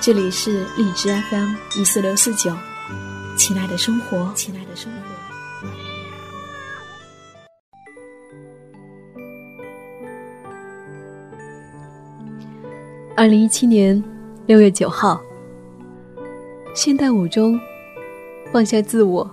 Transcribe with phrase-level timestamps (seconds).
[0.00, 2.52] 这里是荔枝 FM 一四六四九，
[3.36, 4.98] 亲爱的生活，亲爱的生活。
[13.16, 14.02] 二零一七年
[14.46, 15.20] 六月九号，
[16.74, 17.60] 现代舞中
[18.52, 19.28] 放下自我，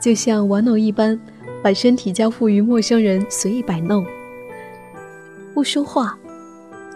[0.00, 1.18] 就像玩偶一般，
[1.64, 4.06] 把身体交付于陌生人，随意摆弄，
[5.52, 6.16] 不说话，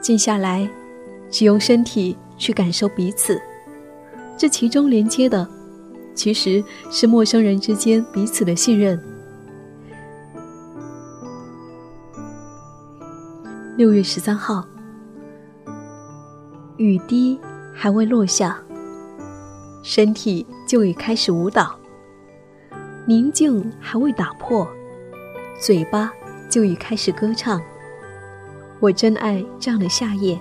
[0.00, 0.66] 静下来。
[1.28, 3.40] 只用身体去感受彼此，
[4.36, 5.46] 这其中连接的，
[6.14, 9.00] 其实是陌生人之间彼此的信任。
[13.76, 14.64] 六月十三号，
[16.76, 17.38] 雨滴
[17.74, 18.58] 还未落下，
[19.82, 21.78] 身体就已开始舞蹈；
[23.06, 24.66] 宁静还未打破，
[25.60, 26.10] 嘴巴
[26.48, 27.60] 就已开始歌唱。
[28.80, 30.38] 我真爱这样的夏夜。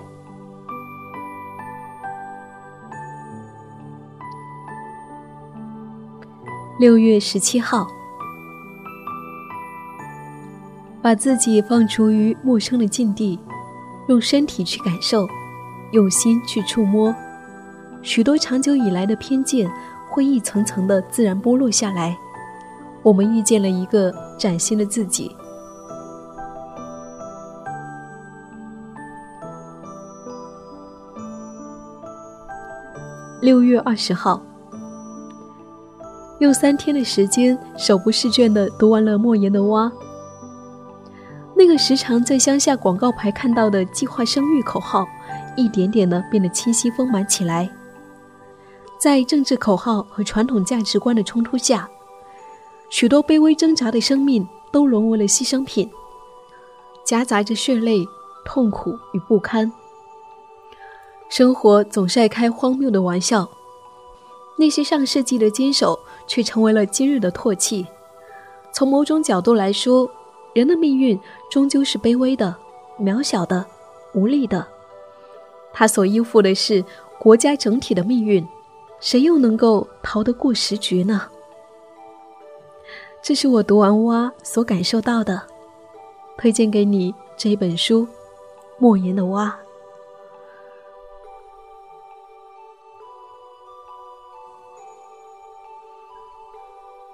[6.78, 7.88] 六月十七号，
[11.00, 13.40] 把自己放逐于陌生的境地，
[14.08, 15.26] 用身体去感受，
[15.92, 17.14] 用心去触摸，
[18.02, 19.72] 许多长久以来的偏见
[20.10, 22.14] 会一层层的自然剥落下来。
[23.02, 25.34] 我们遇见了一个崭新的自己。
[33.40, 34.42] 六月二十号。
[36.38, 39.86] 用三天的时间，手不释卷的读完了莫言的《蛙》。
[41.54, 45.06] 那个时常在乡下广告牌看到的计划生育口号，
[45.56, 47.70] 一点点的变得清晰丰满起来。
[48.98, 51.88] 在政治口号和传统价值观的冲突下，
[52.90, 55.90] 许多卑微挣扎的生命都沦为了牺牲品，
[57.02, 58.06] 夹杂着血泪、
[58.44, 59.72] 痛苦与不堪。
[61.30, 63.48] 生活总是爱开荒谬的玩笑。
[64.56, 67.86] 那些上世纪的坚守，却成为了今日的唾弃。
[68.72, 70.10] 从某种角度来说，
[70.54, 71.18] 人的命运
[71.50, 72.54] 终究是卑微的、
[72.98, 73.64] 渺小的、
[74.14, 74.66] 无力的。
[75.72, 76.82] 他所依附的是
[77.18, 78.46] 国家整体的命运，
[78.98, 81.22] 谁又能够逃得过时局呢？
[83.22, 85.42] 这是我读完《蛙》所感受到的，
[86.38, 88.06] 推荐给你这一本书，
[88.78, 89.58] 莫言的《蛙》。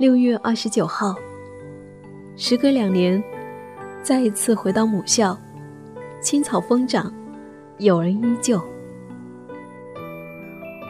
[0.03, 1.15] 六月二十九号，
[2.35, 3.23] 时隔两年，
[4.03, 5.39] 再一次回到母校，
[6.21, 7.15] 青草疯长，
[7.79, 8.61] 友人依旧。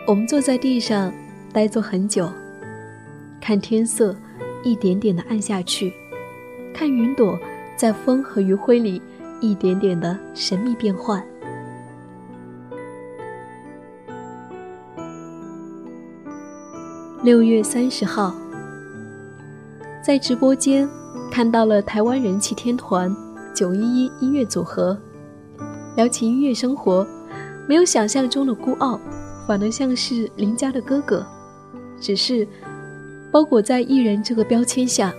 [0.06, 1.12] 我们坐在地上，
[1.52, 2.26] 呆坐很久，
[3.38, 4.16] 看天色
[4.64, 5.92] 一点点的暗下去，
[6.72, 7.38] 看云朵
[7.76, 9.02] 在风和余晖里
[9.42, 11.22] 一点点的神秘变幻。
[17.22, 18.34] 六月三十号。
[20.02, 20.88] 在直播间
[21.30, 23.14] 看到了台湾人气天团
[23.54, 24.98] 九一一音乐组合，
[25.94, 27.06] 聊起音乐生活，
[27.68, 28.98] 没有想象中的孤傲，
[29.46, 31.24] 反而像是邻家的哥哥，
[32.00, 32.46] 只是
[33.30, 35.14] 包裹在艺人这个标签下，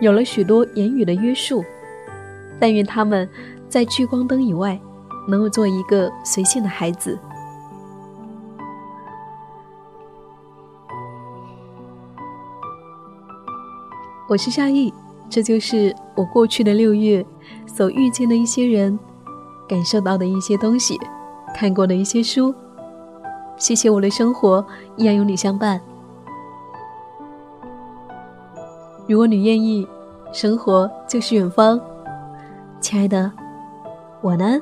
[0.00, 1.64] 有了许多言语的约束。
[2.60, 3.28] 但愿他们
[3.68, 4.80] 在聚光灯以外，
[5.28, 7.18] 能够做一个随性的孩子。
[14.26, 14.92] 我是夏意，
[15.28, 17.24] 这就是我过去的六月
[17.66, 18.98] 所遇见的一些人，
[19.68, 20.98] 感受到的一些东西，
[21.54, 22.54] 看过的一些书。
[23.58, 24.64] 谢谢我的生活
[24.96, 25.78] 依然有你相伴。
[29.06, 29.86] 如果你愿意，
[30.32, 31.78] 生活就是远方，
[32.80, 33.30] 亲爱的，
[34.22, 34.60] 晚安。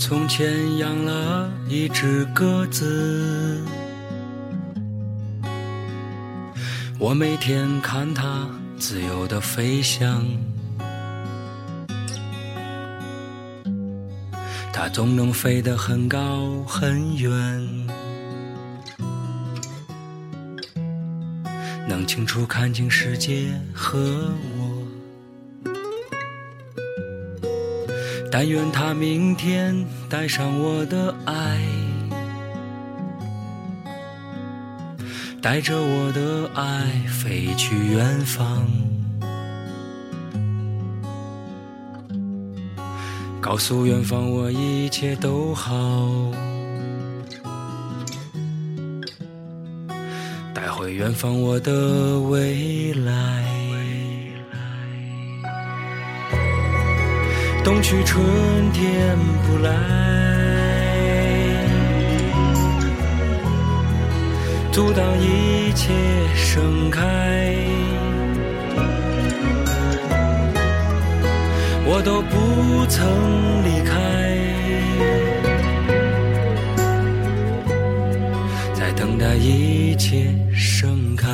[0.00, 3.62] 从前养了一只鸽子，
[6.98, 8.48] 我每天看它
[8.78, 10.24] 自由的飞翔。
[14.72, 17.86] 它总能飞得很高很远，
[21.86, 23.98] 能清楚看清世界和
[24.56, 24.59] 我。
[28.30, 31.60] 但愿他明天带上我的爱，
[35.42, 38.66] 带着我的爱飞去远方。
[43.40, 46.08] 告诉远方，我一切都好，
[50.54, 53.49] 带回远方我的未来。
[57.62, 58.24] 冬去春
[58.72, 59.16] 天
[59.46, 59.70] 不来，
[64.72, 65.92] 阻挡一切
[66.34, 67.00] 盛开。
[71.84, 73.06] 我都不曾
[73.64, 73.94] 离开，
[78.74, 81.28] 在等待一切盛开。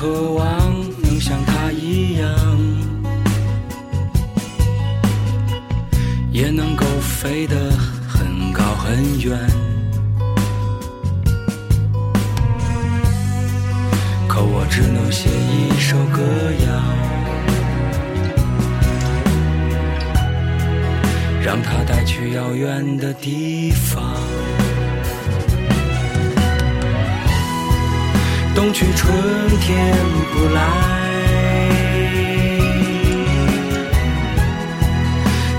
[0.00, 0.48] 渴望
[1.02, 2.26] 能像他一样，
[6.32, 7.54] 也能够飞得
[8.08, 9.38] 很高很远。
[14.26, 16.22] 可我只能写一首歌
[16.66, 16.80] 谣，
[21.44, 24.16] 让它带去遥远的地方。
[28.72, 29.12] 去春
[29.60, 29.94] 天
[30.32, 30.60] 不来，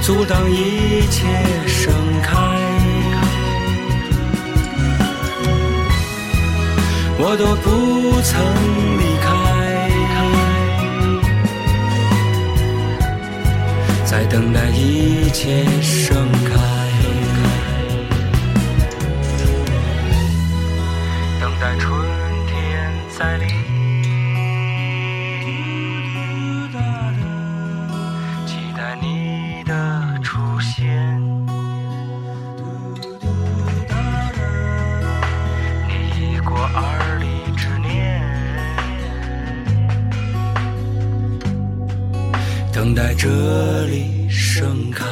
[0.02, 1.28] 阻挡一切
[1.68, 2.38] 盛开。
[7.24, 8.42] 我都不曾
[8.98, 9.30] 离开，
[14.06, 16.21] 在等待一切盛
[42.82, 43.30] 等待这
[43.86, 45.06] 里盛开，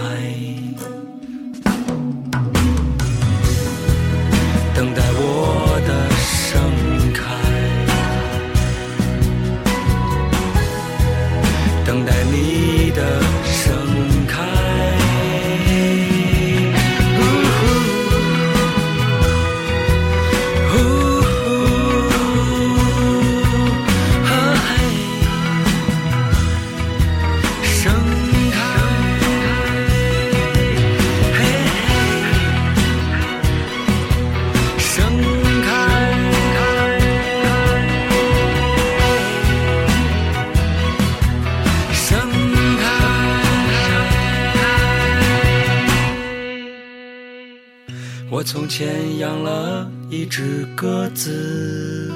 [48.31, 52.11] 我从前养了一只鸽子。